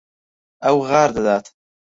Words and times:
ئەو 0.63 0.77
غار 0.89 1.09
دەدات. 1.15 1.45